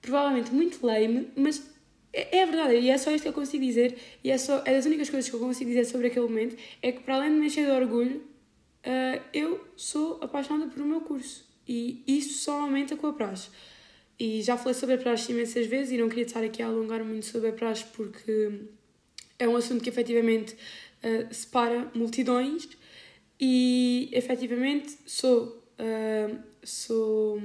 provavelmente 0.04 0.54
muito 0.54 0.86
lame, 0.86 1.30
mas 1.36 1.68
é, 2.14 2.38
é 2.38 2.46
verdade, 2.46 2.76
e 2.76 2.92
é 2.92 2.98
só 3.00 3.10
isto 3.10 3.24
que 3.24 3.30
eu 3.30 3.34
consigo 3.34 3.66
dizer, 3.66 3.98
e 4.24 4.30
é, 4.30 4.38
só, 4.38 4.62
é 4.66 4.76
das 4.76 4.86
únicas 4.86 5.10
coisas 5.10 5.28
que 5.28 5.36
eu 5.36 5.40
consigo 5.40 5.72
dizer 5.72 5.86
sobre 5.86 6.06
aquele 6.06 6.28
momento, 6.28 6.56
é 6.80 6.92
que 6.92 7.00
para 7.00 7.16
além 7.16 7.32
de 7.32 7.38
me 7.38 7.48
encher 7.48 7.66
de 7.66 7.72
orgulho, 7.72 8.18
uh, 8.18 9.20
eu 9.34 9.68
sou 9.76 10.20
apaixonada 10.22 10.70
por 10.70 10.80
o 10.80 10.86
meu 10.86 11.02
curso, 11.02 11.44
e 11.68 12.04
isso 12.06 12.38
só 12.38 12.62
aumenta 12.62 12.96
com 12.96 13.08
a 13.08 13.14
praxe. 13.14 13.50
E 14.20 14.44
já 14.44 14.58
falei 14.58 14.76
sobre 14.76 14.94
a 14.94 15.00
praxe 15.00 15.32
imensas 15.32 15.66
vezes 15.66 15.92
e 15.92 15.98
não 15.98 16.08
queria 16.08 16.26
estar 16.26 16.44
aqui 16.44 16.62
a 16.62 16.68
alongar 16.68 17.04
muito 17.04 17.26
sobre 17.26 17.50
a 17.50 17.54
praxe 17.54 17.86
porque 17.94 18.62
é 19.40 19.48
um 19.48 19.56
assunto 19.56 19.84
que 19.84 19.90
efetivamente 19.90 20.54
uh, 20.54 21.34
separa 21.34 21.90
multidões 21.96 22.70
e 23.40 24.10
efetivamente 24.12 24.98
sou. 25.06 25.64
Uh, 25.80 26.38
sou. 26.64 27.40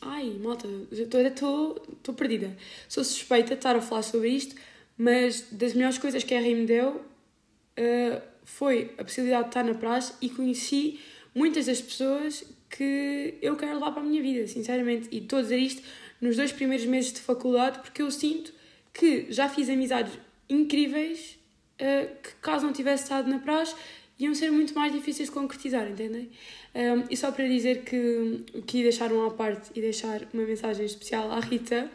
Ai, 0.00 0.36
malta, 0.40 0.66
estou 0.90 2.14
perdida. 2.14 2.56
Sou 2.88 3.04
suspeita 3.04 3.50
de 3.50 3.54
estar 3.54 3.76
a 3.76 3.80
falar 3.80 4.02
sobre 4.02 4.28
isto, 4.28 4.54
mas 4.98 5.46
das 5.52 5.72
melhores 5.72 5.98
coisas 5.98 6.24
que 6.24 6.34
a 6.34 6.40
RI 6.40 6.54
me 6.54 6.66
deu 6.66 6.96
uh, 6.96 8.22
foi 8.44 8.92
a 8.98 9.04
possibilidade 9.04 9.44
de 9.44 9.50
estar 9.50 9.64
na 9.64 9.74
praxe 9.74 10.14
e 10.20 10.28
conheci 10.28 11.00
muitas 11.34 11.66
das 11.66 11.80
pessoas 11.80 12.44
que 12.68 13.34
eu 13.40 13.56
quero 13.56 13.74
levar 13.74 13.92
para 13.92 14.02
a 14.02 14.04
minha 14.04 14.22
vida, 14.22 14.46
sinceramente. 14.46 15.08
E 15.10 15.18
estou 15.18 15.38
a 15.38 15.42
dizer 15.42 15.58
isto 15.58 15.82
nos 16.20 16.36
dois 16.36 16.52
primeiros 16.52 16.86
meses 16.86 17.12
de 17.12 17.20
faculdade 17.20 17.78
porque 17.80 18.02
eu 18.02 18.10
sinto 18.10 18.52
que 18.92 19.26
já 19.30 19.48
fiz 19.48 19.68
amizades 19.68 20.18
incríveis 20.48 21.38
uh, 21.80 22.14
que, 22.22 22.34
caso 22.40 22.64
não 22.64 22.72
tivesse 22.72 23.04
estado 23.04 23.28
na 23.28 23.38
praxe, 23.38 23.74
iam 24.18 24.34
ser 24.34 24.50
muito 24.50 24.74
mais 24.74 24.92
difíceis 24.92 25.28
de 25.28 25.34
concretizar, 25.34 25.88
entendem? 25.88 26.30
Um, 26.74 27.04
e 27.10 27.16
só 27.16 27.30
para 27.32 27.46
dizer 27.46 27.82
que 27.82 28.44
que 28.66 28.82
deixar 28.82 29.12
uma 29.12 29.28
à 29.28 29.30
parte 29.30 29.70
e 29.74 29.80
deixar 29.80 30.26
uma 30.32 30.44
mensagem 30.44 30.86
especial 30.86 31.30
à 31.30 31.40
Rita, 31.40 31.90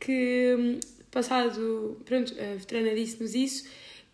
que 0.00 0.78
passado, 1.10 2.00
pronto, 2.04 2.34
a 2.40 2.56
veterana 2.56 2.94
disse-nos 2.94 3.34
isso, 3.34 3.68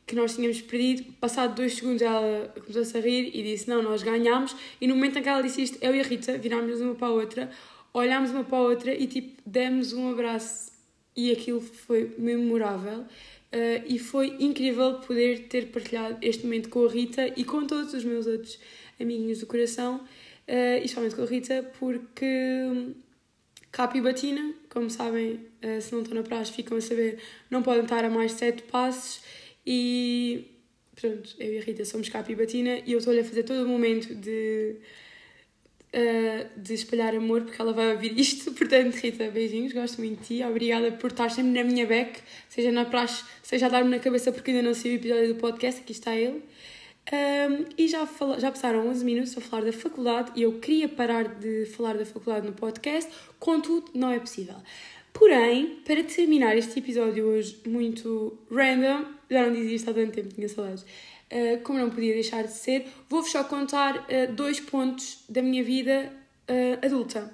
que 0.07 0.14
nós 0.14 0.35
tínhamos 0.35 0.61
perdido, 0.62 1.12
passado 1.21 1.55
dois 1.55 1.75
segundos 1.75 2.00
ela 2.00 2.52
começou-se 2.55 2.97
a 2.97 3.00
rir 3.00 3.31
e 3.35 3.43
disse, 3.43 3.69
não, 3.69 3.83
nós 3.83 4.02
ganhámos, 4.02 4.57
e 4.81 4.87
no 4.87 4.95
momento 4.95 5.19
em 5.19 5.23
que 5.23 5.28
ela 5.28 5.43
disse 5.43 5.62
isto, 5.62 5.78
eu 5.83 5.95
e 5.95 6.00
a 6.00 6.02
Rita 6.02 6.37
virámos 6.38 6.81
uma 6.81 6.95
para 6.95 7.09
a 7.09 7.12
outra, 7.12 7.50
olhámos 7.93 8.31
uma 8.31 8.45
para 8.45 8.59
a 8.59 8.62
outra 8.62 8.95
e 8.95 9.07
tipo, 9.07 9.40
demos 9.45 9.93
um 9.93 10.11
abraço 10.11 10.73
e 11.14 11.33
aquilo 11.33 11.61
foi 11.61 12.14
memorável. 12.17 13.05
Uh, 13.50 13.81
e 13.87 13.99
foi 13.99 14.37
incrível 14.38 15.00
poder 15.00 15.49
ter 15.49 15.69
partilhado 15.69 16.19
este 16.21 16.45
momento 16.45 16.69
com 16.69 16.85
a 16.85 16.90
Rita 16.90 17.33
e 17.35 17.45
com 17.45 17.67
todos 17.67 17.95
os 17.95 18.05
meus 18.05 18.26
outros 18.26 18.59
amiguinhos 19.00 19.40
do 19.40 19.47
coração, 19.47 19.97
uh, 19.97 20.76
especialmente 20.76 21.14
com 21.17 21.23
a 21.23 21.26
Rita, 21.26 21.73
porque 21.78 22.93
Capi 23.73 24.02
Batina, 24.02 24.55
como 24.69 24.90
sabem, 24.90 25.40
uh, 25.64 25.81
se 25.81 25.93
não 25.93 26.02
estão 26.02 26.14
na 26.14 26.23
praxe, 26.23 26.52
ficam 26.52 26.76
a 26.76 26.81
saber, 26.83 27.21
não 27.50 27.62
podem 27.62 27.85
estar 27.85 28.05
a 28.05 28.11
mais 28.11 28.33
de 28.33 28.38
sete 28.38 28.62
passos 28.64 29.23
e 29.67 30.45
pronto, 30.95 31.35
eu 31.38 31.55
e 31.55 31.59
a 31.59 31.62
Rita 31.62 31.87
somos 31.87 32.11
Capi 32.11 32.35
Batina 32.35 32.83
e 32.85 32.93
eu 32.93 32.99
estou-lhe 32.99 33.21
a 33.21 33.25
fazer 33.25 33.45
todo 33.45 33.64
o 33.64 33.69
momento 33.69 34.14
de 34.14 34.76
uh, 35.95 36.61
de 36.61 36.75
espalhar 36.75 37.14
amor, 37.14 37.42
porque 37.42 37.61
ela 37.61 37.73
vai 37.73 37.92
ouvir 37.92 38.18
isto. 38.18 38.52
Portanto, 38.54 38.95
Rita, 38.95 39.30
beijinhos, 39.30 39.73
gosto 39.73 39.99
muito 39.99 40.21
de 40.21 40.38
ti. 40.38 40.45
Obrigada 40.45 40.92
por 40.92 41.11
estar 41.11 41.30
sempre 41.30 41.52
na 41.52 41.64
minha 41.64 41.87
beck, 41.87 42.21
seja 42.49 42.73
na 42.73 42.85
praxe, 42.85 43.25
seja 43.42 43.66
a 43.66 43.68
dar-me 43.68 43.90
na 43.90 43.99
cabeça 43.99 44.33
porque 44.33 44.50
ainda 44.50 44.62
não 44.62 44.75
sei 44.75 44.92
o 44.92 44.95
episódio 44.97 45.35
do 45.35 45.40
podcast, 45.40 45.80
aqui 45.80 45.92
está 45.92 46.14
ele. 46.14 46.42
Um, 47.11 47.64
e 47.78 47.88
já, 47.88 48.07
fala, 48.07 48.38
já 48.38 48.50
passaram 48.50 48.87
11 48.87 49.02
minutos 49.02 49.37
a 49.38 49.40
falar 49.40 49.64
da 49.64 49.73
faculdade 49.73 50.30
e 50.37 50.42
eu 50.42 50.59
queria 50.59 50.87
parar 50.87 51.25
de 51.26 51.64
falar 51.64 51.97
da 51.97 52.04
faculdade 52.04 52.47
no 52.47 52.52
podcast, 52.52 53.11
contudo, 53.38 53.90
não 53.95 54.11
é 54.11 54.21
possível. 54.21 54.57
Porém, 55.14 55.80
para 55.87 56.04
terminar 56.04 56.57
este 56.57 56.78
episódio 56.78 57.25
hoje 57.25 57.59
muito 57.66 58.38
random, 58.50 59.07
já 59.30 59.47
não 59.47 59.52
dizia 59.52 59.75
isto 59.76 59.90
há 59.90 59.95
tanto 59.95 60.12
tempo, 60.12 60.28
tinha 60.35 60.49
saudades. 60.49 60.85
Uh, 61.30 61.61
como 61.62 61.78
não 61.78 61.90
podia 61.90 62.14
deixar 62.14 62.44
de 62.44 62.52
ser, 62.52 62.87
vou-vos 63.08 63.30
só 63.30 63.44
contar 63.44 63.97
uh, 63.97 64.32
dois 64.32 64.61
pontos 64.61 65.25
da 65.28 65.42
minha 65.42 65.62
vida 65.62 66.11
uh, 66.49 66.87
adulta. 66.87 67.32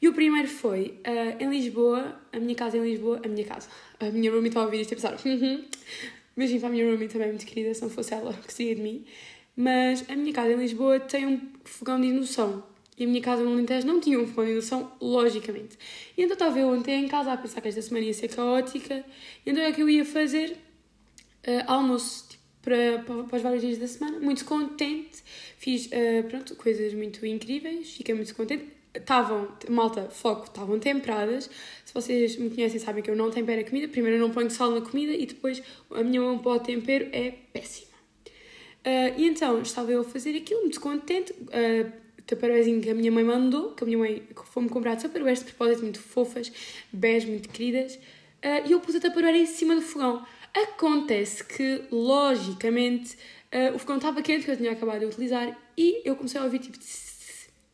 E 0.00 0.08
o 0.08 0.12
primeiro 0.12 0.48
foi 0.48 0.98
em 1.40 1.48
Lisboa, 1.48 2.20
a 2.30 2.38
minha 2.38 2.54
casa 2.54 2.76
em 2.76 2.82
Lisboa, 2.82 3.22
a 3.24 3.28
minha 3.28 3.44
casa. 3.46 3.68
A 3.98 4.10
minha 4.10 4.30
roomie 4.30 4.48
está 4.48 4.60
a 4.60 4.64
ouvir 4.64 4.82
isto 4.82 4.90
e 4.90 4.94
a 4.94 4.96
pensar, 4.96 5.26
uhum. 5.26 5.64
Beijinho 6.36 6.66
a 6.66 6.68
minha 6.68 6.84
roomie 6.84 7.08
também, 7.08 7.28
muito 7.28 7.46
querida, 7.46 7.72
se 7.72 7.80
não 7.80 7.88
fosse 7.88 8.12
ela 8.12 8.34
que 8.34 8.52
saía 8.52 8.74
de 8.74 8.82
mim. 8.82 9.06
Mas 9.56 10.04
a 10.10 10.14
minha 10.14 10.30
casa 10.30 10.52
em 10.52 10.56
Lisboa 10.56 11.00
tem 11.00 11.26
um 11.26 11.40
fogão 11.64 11.98
de 11.98 12.08
indução. 12.08 12.62
E 12.96 13.04
a 13.04 13.06
minha 13.08 13.20
casa 13.20 13.42
no 13.42 13.52
Alentejo 13.52 13.86
não 13.86 14.00
tinha 14.00 14.18
um 14.18 14.26
fogão 14.26 14.44
de 14.44 14.52
indução, 14.52 14.92
logicamente. 15.00 15.76
E 16.16 16.22
então 16.22 16.34
estava 16.34 16.58
eu 16.58 16.68
ontem 16.68 17.04
em 17.04 17.08
casa 17.08 17.32
a 17.32 17.36
pensar 17.36 17.60
que 17.60 17.68
esta 17.68 17.82
semana 17.82 18.06
ia 18.06 18.14
ser 18.14 18.28
caótica. 18.28 19.04
E 19.44 19.50
então 19.50 19.62
é 19.62 19.72
que 19.72 19.80
eu 19.80 19.88
ia 19.88 20.04
fazer 20.04 20.52
uh, 21.46 21.64
almoço 21.66 22.28
para, 22.64 22.98
para, 23.04 23.36
os 23.36 23.42
vários 23.42 23.62
dias 23.62 23.78
da 23.78 23.86
semana. 23.86 24.18
Muito 24.18 24.44
contente, 24.44 25.22
fiz 25.58 25.86
uh, 25.86 26.26
pronto, 26.28 26.56
coisas 26.56 26.94
muito 26.94 27.24
incríveis, 27.26 27.90
fiquei 27.96 28.14
muito 28.14 28.34
contente. 28.34 28.72
Estavam, 28.94 29.48
malta, 29.68 30.02
foco, 30.08 30.44
estavam 30.44 30.78
temperadas. 30.78 31.50
Se 31.84 31.92
vocês 31.92 32.36
me 32.36 32.48
conhecem, 32.48 32.78
sabem 32.78 33.02
que 33.02 33.10
eu 33.10 33.16
não 33.16 33.28
tempero 33.30 33.60
a 33.60 33.64
comida. 33.64 33.88
Primeiro, 33.88 34.18
eu 34.18 34.20
não 34.20 34.30
ponho 34.30 34.48
sal 34.50 34.70
na 34.70 34.80
comida 34.80 35.12
e 35.12 35.26
depois 35.26 35.60
a 35.90 36.02
minha 36.02 36.20
mão 36.20 36.38
para 36.38 36.52
o 36.52 36.60
tempero 36.60 37.08
é 37.12 37.34
péssima. 37.52 37.88
Uh, 38.86 39.18
e 39.18 39.26
então 39.26 39.60
estava 39.60 39.90
eu 39.90 40.02
a 40.02 40.04
fazer 40.04 40.36
aquilo, 40.36 40.60
muito 40.60 40.80
contente. 40.80 41.32
Uh, 41.32 41.90
taparoezinho 42.26 42.80
que 42.80 42.90
a 42.90 42.94
minha 42.94 43.10
mãe 43.10 43.24
mandou, 43.24 43.72
que 43.72 43.82
a 43.82 43.86
minha 43.86 43.98
mãe 43.98 44.22
foi-me 44.52 44.68
comprar 44.68 44.96
taparoeiras 44.96 45.40
de 45.40 45.46
propósito 45.46 45.82
muito 45.82 45.98
fofas, 45.98 46.52
bege, 46.92 47.26
muito 47.26 47.48
queridas. 47.48 47.96
Uh, 47.96 48.68
e 48.68 48.72
eu 48.72 48.80
pus 48.80 48.94
a 48.94 49.00
taparoeira 49.00 49.38
em 49.38 49.46
cima 49.46 49.74
do 49.74 49.82
fogão. 49.82 50.24
Acontece 50.54 51.42
que, 51.44 51.84
logicamente, 51.90 53.16
uh, 53.52 53.74
o 53.74 53.78
fogão 53.78 53.96
estava 53.96 54.22
quente, 54.22 54.44
que 54.44 54.50
eu 54.52 54.56
tinha 54.56 54.72
acabado 54.72 55.00
de 55.00 55.06
utilizar, 55.06 55.58
e 55.76 56.00
eu 56.04 56.14
comecei 56.14 56.40
a 56.40 56.44
ouvir 56.44 56.60
tipo. 56.60 56.78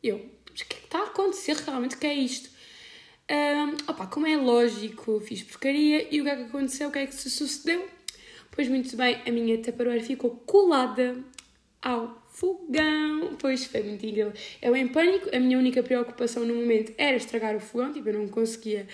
Eu, 0.03 0.17
mas 0.49 0.61
o 0.61 0.65
que 0.65 0.75
é 0.75 0.79
que 0.79 0.85
está 0.85 0.99
a 0.99 1.05
acontecer 1.05 1.55
realmente? 1.57 1.95
O 1.95 1.99
que 1.99 2.07
é 2.07 2.13
isto? 2.13 2.49
Um, 3.29 3.89
opa, 3.89 4.07
como 4.07 4.27
é 4.27 4.35
lógico, 4.35 5.19
fiz 5.21 5.43
porcaria 5.43 6.07
e 6.11 6.19
o 6.19 6.23
que 6.23 6.29
é 6.29 6.35
que 6.35 6.41
aconteceu? 6.43 6.89
O 6.89 6.91
que 6.91 6.99
é 6.99 7.05
que 7.05 7.15
se 7.15 7.29
sucedeu? 7.29 7.87
Pois 8.51 8.67
muito 8.67 8.97
bem, 8.97 9.21
a 9.25 9.31
minha 9.31 9.57
taparoeira 9.59 10.03
ficou 10.03 10.31
colada 10.31 11.23
ao 11.81 12.21
fogão. 12.29 13.37
Pois 13.39 13.63
foi 13.65 13.83
muito 13.83 14.05
incrível. 14.05 14.33
Eu 14.61 14.75
em 14.75 14.87
pânico, 14.87 15.33
a 15.33 15.39
minha 15.39 15.57
única 15.57 15.81
preocupação 15.81 16.43
no 16.45 16.55
momento 16.55 16.93
era 16.97 17.15
estragar 17.15 17.55
o 17.55 17.59
fogão, 17.59 17.93
tipo, 17.93 18.09
eu 18.09 18.19
não 18.19 18.27
conseguia 18.27 18.87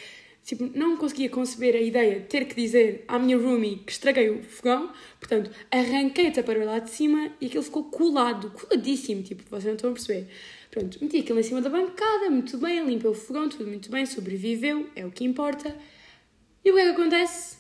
Tipo, 0.48 0.72
não 0.74 0.96
conseguia 0.96 1.30
conceber 1.30 1.76
a 1.76 1.82
ideia 1.82 2.22
de 2.22 2.28
ter 2.28 2.46
que 2.46 2.56
dizer 2.56 3.04
à 3.06 3.20
minha 3.20 3.38
roomie 3.38 3.80
que 3.86 3.92
estraguei 3.92 4.30
o 4.30 4.42
fogão, 4.42 4.94
portanto, 5.20 5.52
arranquei 5.70 6.30
a 6.30 6.32
taparola 6.32 6.72
lá 6.72 6.80
de 6.80 6.90
cima 6.90 7.32
e 7.42 7.48
aquilo 7.48 7.62
ficou 7.62 7.84
colado, 7.84 8.50
coladíssimo, 8.52 9.22
tipo, 9.24 9.44
vocês 9.50 9.66
não 9.66 9.74
estão 9.74 9.90
a 9.90 9.94
perceber. 9.94 10.30
Pronto, 10.72 10.98
meti 11.02 11.20
aquilo 11.20 11.38
em 11.42 11.44
cima 11.44 11.60
da 11.60 11.70
bancada, 11.70 12.30
muito 12.30 12.58
bem, 12.60 12.82
limpei 12.86 13.12
o 13.12 13.14
fogão, 13.14 13.50
tudo 13.50 13.68
muito 13.68 13.92
bem, 13.92 14.06
sobreviveu, 14.06 14.90
é 14.96 15.06
o 15.06 15.12
que 15.12 15.26
importa. 15.26 15.76
E 16.64 16.72
o 16.72 16.76
que 16.76 16.80
é 16.80 16.84
que 16.86 16.90
acontece? 16.92 17.58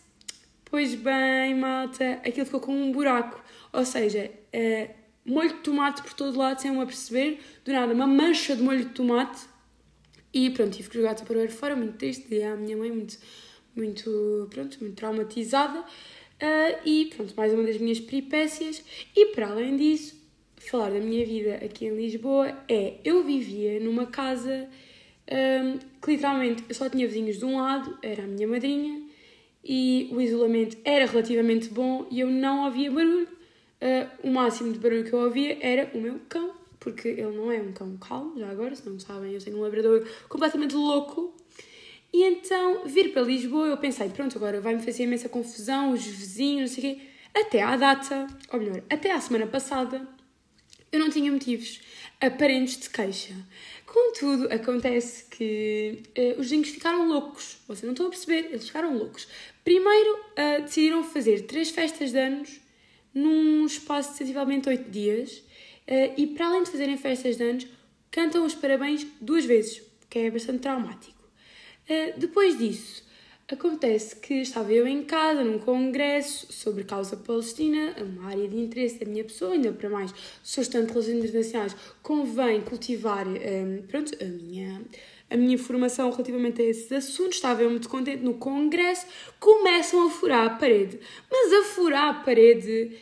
Pois 0.64 0.96
bem, 0.96 1.56
malta, 1.56 2.22
aquilo 2.26 2.46
ficou 2.46 2.62
com 2.62 2.72
um 2.74 2.94
buraco, 2.94 3.44
ou 3.74 3.84
seja, 3.84 4.32
é, 4.54 4.92
molho 5.26 5.50
de 5.50 5.56
tomate 5.56 6.02
por 6.04 6.14
todo 6.14 6.38
lado, 6.38 6.62
sem 6.62 6.74
eu 6.74 6.86
perceber, 6.86 7.42
do 7.66 7.74
nada, 7.74 7.94
uma 7.94 8.08
mancha 8.08 8.56
de 8.56 8.64
molho 8.64 8.86
de 8.86 8.92
tomate 8.92 9.57
e 10.38 10.52
pronto, 10.52 10.78
tive 10.78 10.88
que 10.88 10.98
jogar 10.98 11.16
Tupperware 11.16 11.50
fora, 11.50 11.76
muito 11.76 11.98
triste, 11.98 12.28
e 12.30 12.44
a 12.44 12.56
minha 12.56 12.78
mãe 12.78 12.92
muito, 12.92 13.18
muito, 13.76 14.48
pronto, 14.52 14.78
muito 14.80 14.96
traumatizada. 14.96 15.80
Uh, 15.80 16.78
e 16.86 17.06
pronto, 17.16 17.34
mais 17.36 17.52
uma 17.52 17.64
das 17.64 17.80
minhas 17.80 18.00
peripécias. 18.00 18.84
E 19.16 19.34
para 19.34 19.48
além 19.48 19.76
disso, 19.76 20.16
falar 20.58 20.92
da 20.92 21.00
minha 21.00 21.26
vida 21.26 21.56
aqui 21.56 21.86
em 21.88 21.96
Lisboa 21.96 22.56
é: 22.70 23.00
eu 23.04 23.24
vivia 23.24 23.80
numa 23.80 24.06
casa 24.06 24.70
um, 25.28 25.80
que 26.00 26.12
literalmente 26.12 26.64
eu 26.70 26.76
só 26.76 26.88
tinha 26.88 27.08
vizinhos 27.08 27.40
de 27.40 27.46
um 27.46 27.60
lado, 27.60 27.98
era 28.04 28.24
a 28.24 28.28
minha 28.28 28.48
madrinha, 28.48 29.02
e 29.64 30.08
o 30.12 30.22
isolamento 30.22 30.78
era 30.86 31.08
relativamente 31.08 31.68
bom 31.70 32.06
e 32.12 32.20
eu 32.20 32.30
não 32.30 32.66
ouvia 32.66 32.92
barulho. 32.92 33.28
Uh, 33.82 34.28
o 34.28 34.32
máximo 34.32 34.72
de 34.72 34.78
barulho 34.78 35.04
que 35.04 35.14
eu 35.14 35.20
ouvia 35.20 35.58
era 35.62 35.90
o 35.96 36.00
meu 36.00 36.20
cão 36.30 36.67
porque 36.80 37.08
ele 37.08 37.36
não 37.36 37.52
é 37.52 37.62
um 37.62 37.72
cão 37.72 37.98
calmo, 37.98 38.40
já 38.40 38.50
agora, 38.50 38.76
se 38.76 38.88
não 38.88 39.00
sabem, 39.00 39.34
eu 39.34 39.44
tenho 39.44 39.58
um 39.58 39.62
labrador 39.62 40.08
completamente 40.30 40.76
louco. 40.76 41.36
E 42.14 42.24
então, 42.24 42.88
vir 42.88 43.12
para 43.12 43.22
Lisboa, 43.22 43.68
eu 43.68 43.78
pensei, 43.78 44.10
pronto, 44.10 44.38
agora 44.38 44.62
vai-me 44.62 44.82
fazer 44.82 45.04
imensa 45.04 45.28
confusão, 45.28 45.92
os 45.92 46.06
vizinhos, 46.06 46.72
não 46.72 46.76
sei 46.76 46.92
o 46.92 46.96
quê. 46.96 47.02
Até 47.34 47.62
à 47.62 47.76
data, 47.76 48.28
ou 48.52 48.60
melhor, 48.60 48.82
até 48.90 49.12
à 49.12 49.20
semana 49.20 49.46
passada, 49.46 50.08
eu 50.92 51.00
não 51.00 51.10
tinha 51.10 51.32
motivos 51.32 51.82
aparentes 52.20 52.80
de 52.80 52.90
queixa. 52.90 53.34
Contudo, 53.86 54.52
acontece 54.52 55.26
que 55.26 56.04
uh, 56.18 56.40
os 56.40 56.48
vizinhos 56.48 56.70
ficaram 56.70 57.08
loucos. 57.08 57.58
Vocês 57.68 57.84
não 57.84 57.92
estão 57.92 58.08
a 58.08 58.10
perceber, 58.10 58.50
eles 58.50 58.68
ficaram 58.68 58.98
loucos. 58.98 59.28
Primeiro, 59.64 60.16
uh, 60.16 60.62
decidiram 60.62 61.04
fazer 61.04 61.42
três 61.42 61.70
festas 61.70 62.12
de 62.12 62.20
anos 62.20 62.60
num 63.14 63.66
espaço 63.66 64.12
de 64.12 64.18
sensivelmente 64.18 64.70
oito 64.70 64.90
dias 64.90 65.44
e 66.18 66.28
para 66.28 66.48
além 66.48 66.64
de 66.64 66.72
fazerem 66.72 66.98
festas 66.98 67.38
de 67.38 67.44
anos, 67.44 67.68
cantam 68.12 68.46
os 68.46 68.56
parabéns 68.56 69.06
duas 69.22 69.46
vezes, 69.46 69.82
que 70.10 70.20
é 70.20 70.32
bastante 70.32 70.60
traumático. 70.60 71.18
Uh, 71.90 72.20
depois 72.20 72.58
disso, 72.58 73.06
acontece 73.50 74.18
que 74.18 74.36
estava 74.36 74.74
eu 74.74 74.86
em 74.86 75.04
casa 75.04 75.44
num 75.44 75.60
congresso 75.60 76.52
sobre 76.52 76.84
causa 76.84 77.16
palestina, 77.16 77.96
uma 78.02 78.30
área 78.30 78.48
de 78.48 78.58
interesse 78.58 79.00
da 79.00 79.06
minha 79.06 79.24
pessoa, 79.24 79.54
ainda 79.54 79.72
para 79.72 79.90
mais, 79.90 80.14
sou 80.44 80.62
estudante 80.62 80.88
de 80.88 80.94
relações 80.94 81.18
internacionais, 81.24 81.76
convém 82.04 82.62
cultivar 82.62 83.26
um, 83.26 83.36
eh, 83.36 83.84
pronto, 83.88 84.12
a 84.22 84.26
minha 84.26 84.82
a 85.30 85.36
minha 85.36 85.58
formação 85.58 86.10
relativamente 86.10 86.62
a 86.62 86.66
esses 86.66 86.90
assuntos, 86.90 87.36
estava 87.36 87.62
eu 87.62 87.70
muito 87.70 87.90
contente 87.90 88.24
no 88.24 88.36
congresso, 88.36 89.06
começam 89.40 90.08
a 90.08 90.10
furar 90.10 90.46
a 90.46 90.50
parede. 90.52 91.00
Mas 91.30 91.52
a 91.52 91.64
furar 91.64 92.10
a 92.10 92.14
parede 92.14 92.98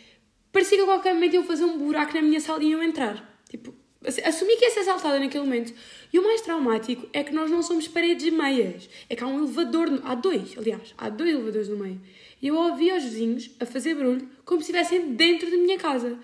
parecia 0.56 0.78
que 0.78 0.84
a 0.84 0.86
qualquer 0.86 1.14
momento 1.14 1.34
iam 1.34 1.44
fazer 1.44 1.66
um 1.66 1.78
buraco 1.78 2.14
na 2.14 2.22
minha 2.22 2.40
sala 2.40 2.64
e 2.64 2.70
iam 2.70 2.82
entrar. 2.82 3.38
Tipo, 3.50 3.76
assumi 4.24 4.56
que 4.56 4.64
ia 4.64 4.72
ser 4.72 4.80
assaltada 4.80 5.20
naquele 5.20 5.44
momento. 5.44 5.74
E 6.14 6.18
o 6.18 6.24
mais 6.24 6.40
traumático 6.40 7.10
é 7.12 7.26
que 7.26 7.34
nós 7.34 7.52
não 7.52 7.62
somos 7.62 7.90
paredes 7.90 8.32
meias. 8.32 8.90
É 9.10 9.18
que 9.18 9.24
há 9.26 9.28
um 9.28 9.40
elevador, 9.40 9.92
no... 9.92 10.08
há 10.08 10.16
dois, 10.16 10.58
aliás, 10.58 10.94
há 10.98 11.10
dois 11.10 11.32
elevadores 11.32 11.68
no 11.68 11.76
meio. 11.76 12.00
E 12.42 12.48
eu 12.48 12.56
ouvia 12.56 12.96
os 12.96 13.04
vizinhos 13.04 13.52
a 13.60 13.66
fazer 13.66 13.96
barulho 13.96 14.30
como 14.46 14.62
se 14.62 14.72
estivessem 14.72 15.14
dentro 15.14 15.52
da 15.52 15.58
minha 15.58 15.78
casa. 15.78 16.18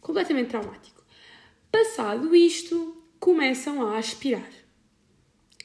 Completamente 0.00 0.48
traumático. 0.48 1.04
Passado 1.70 2.34
isto, 2.34 2.96
começam 3.20 3.86
a 3.86 3.98
aspirar. 3.98 4.48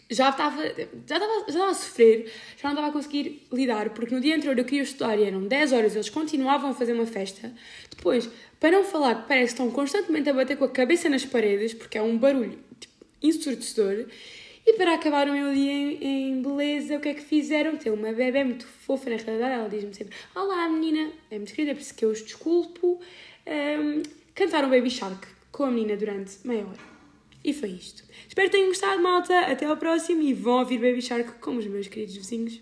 Já 0.09 0.29
estava, 0.29 0.63
já, 0.63 1.15
estava, 1.17 1.33
já 1.41 1.47
estava 1.47 1.71
a 1.71 1.73
sofrer, 1.73 2.31
já 2.57 2.69
não 2.69 2.71
estava 2.71 2.87
a 2.87 2.91
conseguir 2.91 3.45
lidar, 3.51 3.91
porque 3.91 4.13
no 4.13 4.19
dia 4.19 4.35
anterior 4.35 4.57
eu 4.57 4.65
queria 4.65 4.81
estudar 4.81 5.17
e 5.17 5.23
eram 5.23 5.47
10 5.47 5.71
horas, 5.71 5.93
eles 5.93 6.09
continuavam 6.09 6.71
a 6.71 6.73
fazer 6.73 6.93
uma 6.93 7.05
festa. 7.05 7.53
Depois, 7.95 8.27
para 8.59 8.71
não 8.71 8.83
falar 8.83 9.21
que 9.21 9.27
parece 9.27 9.53
que 9.53 9.61
estão 9.61 9.71
constantemente 9.71 10.27
a 10.27 10.33
bater 10.33 10.57
com 10.57 10.65
a 10.65 10.69
cabeça 10.69 11.09
nas 11.09 11.25
paredes, 11.25 11.75
porque 11.75 11.97
é 11.97 12.01
um 12.01 12.17
barulho 12.17 12.57
tipo, 12.79 12.93
ensurdecedor, 13.21 14.07
e 14.65 14.73
para 14.73 14.93
acabar 14.93 15.27
o 15.27 15.31
meu 15.31 15.53
dia 15.53 15.71
em, 15.71 16.03
em, 16.03 16.41
beleza, 16.41 16.97
o 16.97 16.99
que 16.99 17.09
é 17.09 17.13
que 17.13 17.21
fizeram? 17.21 17.77
Tem 17.77 17.91
uma 17.91 18.11
bebê 18.11 18.43
muito 18.43 18.67
fofa, 18.67 19.09
na 19.09 19.15
realidade, 19.15 19.53
ela 19.53 19.69
diz-me 19.69 19.93
sempre: 19.93 20.15
Olá, 20.35 20.67
menina, 20.69 21.11
é 21.31 21.37
muito 21.37 21.53
querida, 21.53 21.73
por 21.73 21.81
isso 21.81 21.95
que 21.95 22.05
eu 22.05 22.09
os 22.09 22.21
desculpo. 22.21 22.99
Um, 23.47 24.03
cantaram 24.35 24.69
Baby 24.69 24.89
Shark 24.89 25.27
com 25.51 25.63
a 25.63 25.71
menina 25.71 25.97
durante 25.97 26.37
meia 26.45 26.65
hora. 26.65 26.88
E 27.43 27.53
foi 27.53 27.69
isto. 27.69 28.03
Espero 28.27 28.49
que 28.49 28.55
tenham 28.55 28.69
gostado, 28.69 29.01
malta. 29.01 29.39
Até 29.41 29.65
ao 29.65 29.77
próximo 29.77 30.21
e 30.21 30.33
vão 30.33 30.59
ouvir 30.59 30.77
Baby 30.77 31.01
Shark 31.01 31.39
como 31.39 31.59
os 31.59 31.67
meus 31.67 31.87
queridos 31.87 32.15
vizinhos. 32.15 32.61